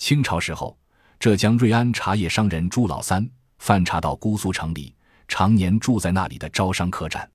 [0.00, 0.76] 清朝时候，
[1.20, 4.94] 浙江瑞安茶叶商人朱老三贩茶到姑苏城里，
[5.28, 7.30] 常年住在那里的招商客栈。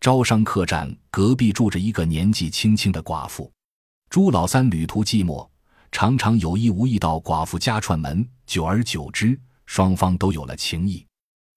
[0.00, 3.50] 招商客栈隔壁住着一个年纪轻轻的寡妇。
[4.10, 5.48] 朱老三旅途寂寞，
[5.92, 11.06] 常常有意无意到寡妇家串门，久而久之，双方都有了情谊。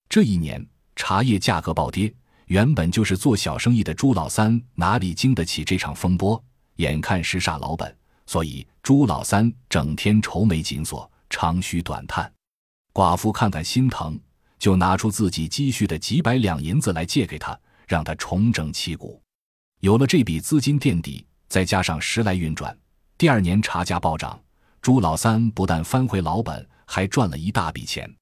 [0.08, 0.64] 这一年
[0.94, 2.14] 茶叶价格暴跌，
[2.46, 6.40] 原本就是做小生意的朱老三哪里经得起这场风波？
[6.76, 7.96] 眼看失煞老本，
[8.26, 12.32] 所以朱老三整天愁眉紧锁，长吁短叹。
[12.92, 14.18] 寡妇看看心疼，
[14.58, 19.20] 就拿出自己积蓄的几百两银子来借给他，让他重整旗鼓。
[19.80, 21.26] 有了这笔资金垫底。
[21.46, 22.76] 再加上时来运转，
[23.16, 24.42] 第二年茶价暴涨，
[24.82, 28.12] 朱老三不但翻回老本，还赚了一大笔钱。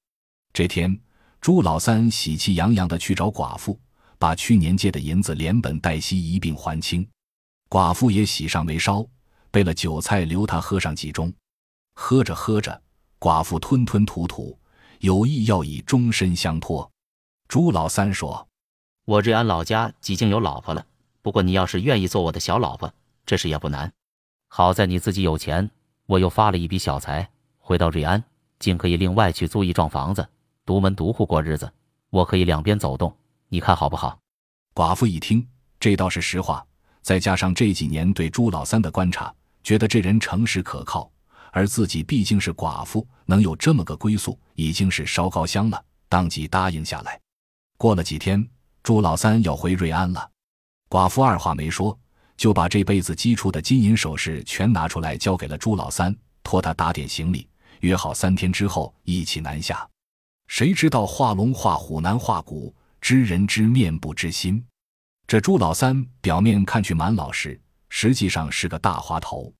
[0.52, 1.00] 这天，
[1.40, 3.80] 朱老三喜气洋洋地去找寡妇，
[4.18, 7.08] 把去年借的银子连本带息一并还清。
[7.70, 9.08] 寡妇也喜上眉梢，
[9.52, 11.32] 备了酒菜留他喝上几盅。
[11.94, 12.82] 喝着喝着，
[13.20, 14.58] 寡妇吞吞吐吐，
[14.98, 16.90] 有意要以终身相托。
[17.46, 18.48] 朱老三说
[19.04, 20.84] ：“我瑞安老家已经有老婆了，
[21.20, 22.92] 不过你要是愿意做我的小老婆。”
[23.24, 23.92] 这事也不难，
[24.48, 25.70] 好在你自己有钱，
[26.06, 28.24] 我又发了一笔小财，回到瑞安，
[28.58, 30.26] 竟可以另外去租一幢房子，
[30.66, 31.70] 独门独户过日子。
[32.10, 33.14] 我可以两边走动，
[33.48, 34.18] 你看好不好？
[34.74, 35.46] 寡妇一听，
[35.78, 36.66] 这倒是实话，
[37.00, 41.10] 再加上这几年对朱老三的观察，觉得这人诚实可靠，
[41.52, 47.20] 而自己毕竟是寡妇，能有这么个归宿，已经是烧高香了，当即答应下来。
[47.78, 48.46] 过了几天，
[48.82, 50.30] 朱老三要回瑞安了，
[50.88, 51.98] 寡妇二话没说。
[52.34, 57.46] 就把这辈子积出的金银首饰全拿出来交给了朱老三，托他打点行李，
[57.80, 59.88] 约好三天之后一起南下。
[60.48, 64.64] 谁知道画龙画虎难画骨，知人知面不知心。
[65.28, 67.60] 这朱老三表面看去蛮老实，
[67.94, 69.52] 实际上是个大滑头。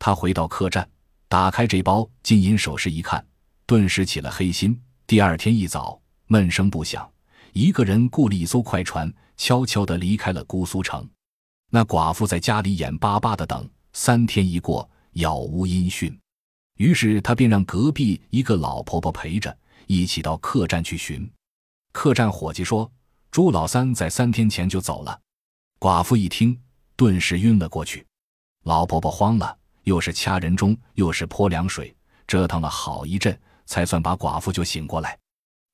[0.00, 0.86] 他回到客栈，
[1.28, 3.24] 打开这包金银首饰一看，
[3.66, 4.78] 顿时起了黑心。
[5.06, 7.08] 第二天一早，闷声不响，
[7.52, 11.08] 一个人雇了一艘快船，悄悄地离开了姑苏城。
[11.70, 16.18] 那寡妇在家里眼巴巴的等，三天一过，杳无音讯。
[16.78, 19.56] 于是他便让隔壁一个老婆婆陪着，
[19.86, 21.30] 一起到客栈去寻。
[21.92, 22.90] 客栈伙计说
[23.30, 25.20] ：“朱老三在三天前就走了。”
[25.78, 26.60] 寡妇一听，
[26.98, 28.04] 顿时晕了过去。
[28.64, 31.94] 老婆婆慌了，又是掐人中，又是泼凉水，
[32.26, 35.16] 折腾了好一阵，才算把寡妇就醒过来。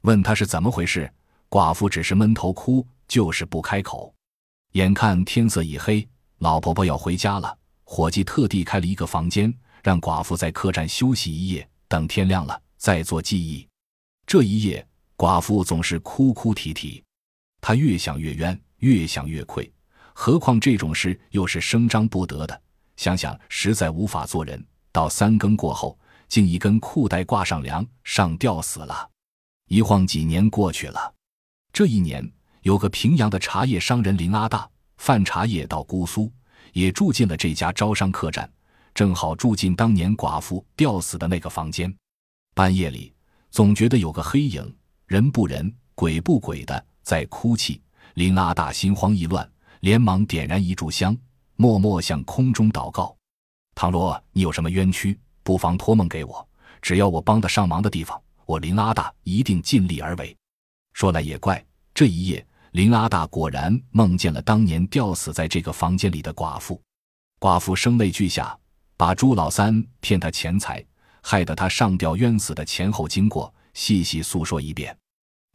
[0.03, 1.11] 问她是怎么回事，
[1.49, 4.15] 寡妇只是闷头哭，就是不开口。
[4.73, 6.07] 眼看天色已黑，
[6.41, 7.57] 老婆婆要回家了。
[7.85, 9.51] 伙计特地开了一个房间，
[9.83, 13.67] 让寡妇在客栈休息一夜，等天亮了再做记忆。
[14.27, 14.87] 这一夜，
[15.17, 17.03] 寡妇总是哭哭啼啼，
[17.63, 19.73] 她越想越冤，越想越愧。
[20.15, 22.63] 何况这种事又是声张不得的，
[22.97, 24.65] 想想实在无法做人。
[24.91, 25.99] 到三更过后，
[26.29, 29.11] 竟一根裤带挂上梁，上吊死了。
[29.69, 31.15] 一晃几年过去了，
[31.73, 32.33] 这一年。
[32.63, 34.67] 有个平阳的茶叶商人林阿大
[34.97, 36.33] 贩茶叶到姑苏，
[36.73, 38.51] 也住进了这家招商客栈，
[38.95, 41.95] 正好住进当年寡妇吊死的那个房间。
[42.55, 43.13] 半夜里，
[43.51, 44.75] 总觉得有个黑影，
[45.07, 47.83] 人不人，鬼不鬼的在哭泣。
[48.15, 49.47] 林阿大心慌意乱，
[49.85, 51.15] 连忙点燃一炷香，
[51.57, 53.15] 默默向空中祷告
[53.77, 56.49] ：“倘若你有什么冤屈，不妨托梦给我，
[56.81, 60.35] 只要我帮得上忙的地方，我林阿大一定尽力而为。”
[60.95, 61.63] 说来也怪，
[61.93, 62.47] 这一夜。
[62.71, 66.81] 林阿大果然梦见了当年吊死在这个房间里的寡妇，
[67.39, 68.59] 寡妇声泪俱下，
[68.97, 70.83] 把朱老三骗他钱财，
[71.21, 74.97] 害得他上吊冤死的前后经过细细诉说一遍。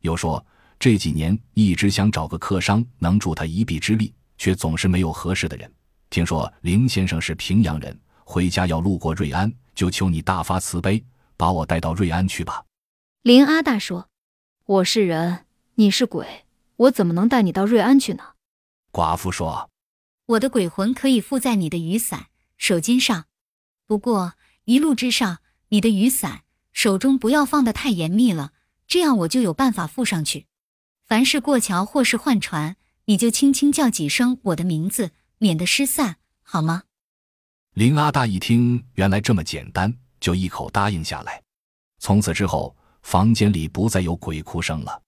[0.02, 0.46] 又说
[0.78, 5.72] 这几年一直想找个客商能助他一臂之力，却总是没有合适的人。
[6.10, 11.06] 听说林先生是平阳人，回家要路过瑞安，就求你大发慈悲，
[11.38, 12.66] 把我带到瑞安去吧。
[13.22, 14.10] 林阿大说
[14.66, 15.46] ：“我是人，
[15.76, 16.46] 你是鬼。”
[16.80, 18.24] 我怎么能带你到瑞安去呢？
[18.94, 19.70] 寡妇说
[20.28, 22.28] ：“我的鬼魂可以附在你的雨伞、
[22.58, 23.26] 手巾上，
[23.86, 28.54] 不过一路之上，你的雨伞手中不要放得太严密了，
[28.88, 30.48] 这样我就有办法附上去。
[31.06, 32.78] 凡是过桥或是换船，
[33.10, 35.10] 你就轻轻叫几声我的名字，
[35.40, 36.84] 免得失散，好吗？”
[37.74, 41.42] 林阿大一听，原来这么简单，就一口答应下来。
[41.98, 45.02] 从此之后，房间里不再有鬼哭声了。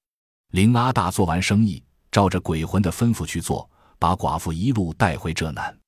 [0.50, 3.70] 林阿大做完生意，照着鬼魂的吩咐去做，
[4.00, 5.80] 把寡妇一路带回浙南。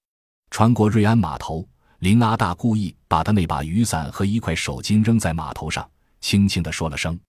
[0.52, 1.68] 穿过瑞安码头，
[1.98, 5.90] 林阿大故意把他那把雨伞和一块手巾扔在码头上，
[6.22, 7.20] 轻轻地说了声：“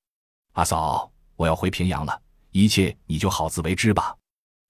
[0.53, 2.21] 阿嫂，我要回平阳了，
[2.51, 4.15] 一切你就好自为之吧。”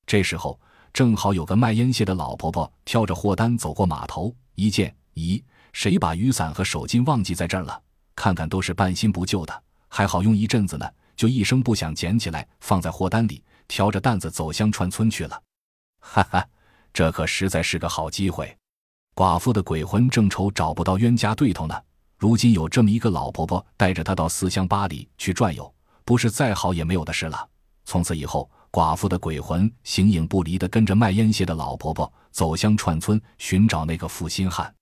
[0.07, 0.59] 这时候
[0.93, 5.43] 正好有个卖烟蟹的老婆婆挑着货单走过码头，一见，咦，
[5.73, 7.81] 谁把雨伞和手巾忘记在这儿了？
[8.15, 15.43] 看看都是半新不旧的，还好用一阵子呢，就一声不响捡起来，放在货单里，挑着担子走乡串村去了。
[16.01, 16.47] 哈哈，
[16.93, 18.57] 这可实在是个好机会。
[19.17, 21.75] 寡妇的鬼魂正愁找不到冤家对头呢，
[22.19, 25.73] 如今有这么一个老婆婆带着她到四乡八里去转悠，
[26.05, 27.49] 不是再好也没有的事了。
[27.85, 34.75] 从此以后，寡妇的鬼魂形影不离地跟着卖烟屑的老婆婆走乡串村，寻找那个负心汉。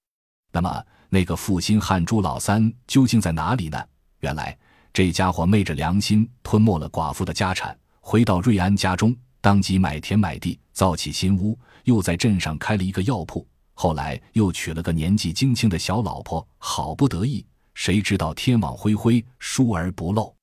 [0.51, 3.79] 那么，那个负心汉朱老三究竟在哪里呢？
[4.21, 4.57] 原来，
[4.95, 13.47] 这家伙昧着良心吞没了寡妇的家产，回到瑞安家中，当即买田买地，造起新屋，又在镇上开了一个药铺。
[13.75, 17.45] 后来又娶了个年纪轻轻的小老婆，好不得意。
[17.75, 20.35] 谁知道天网恢恢，疏而不漏。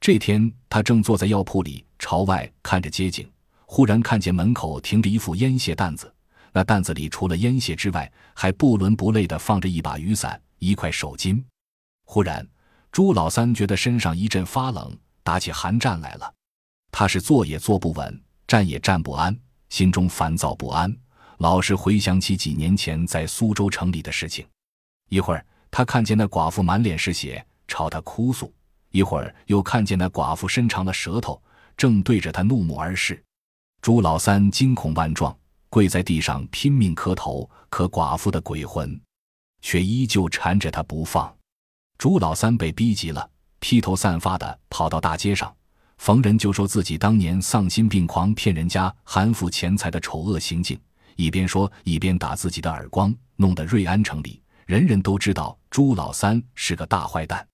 [0.00, 3.30] 这天，他正坐在药铺里，朝外看着街景，
[3.66, 6.12] 忽然看见门口停着一副烟屑担子。
[6.52, 11.42] 那担子里除了烟屑之外，还不伦不类的放着一把雨伞、一块手巾。
[12.04, 12.46] 忽然，
[12.90, 16.32] 朱老三觉得身上一阵发冷，打起寒战来了。
[16.90, 20.96] 他是坐也坐不稳，站也站不安，心中烦躁不安。
[21.36, 24.46] 老是回想起几年前在苏州城里的事情，
[25.10, 28.50] 一会儿他看见那寡妇满脸是血，朝他哭诉；
[28.90, 31.40] 一会儿又看见那寡妇伸长了舌头，
[31.78, 33.22] 正对着他怒目而视。
[33.80, 35.34] 朱老三惊恐万状，
[35.70, 39.00] 跪在地上拼命磕头，可寡妇的鬼魂
[39.62, 41.32] 却依旧缠着他不放。
[41.96, 43.30] 朱老三被逼急了，
[43.60, 45.54] 披头散发的跑到大街上，
[45.98, 50.78] 逢人就说自己当年丧心病狂骗人家含富钱财的丑恶行径。
[51.14, 57.46] 一边说一边打自己的耳光，弄得瑞安城里人人都知道朱老三是个大坏蛋。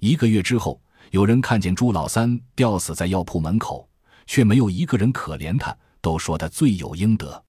[0.00, 0.80] 一个月之后，
[1.12, 3.86] 有人看见朱老三吊死在药铺门口，
[4.26, 7.44] 却没有一个人可怜他，都说他罪有应得。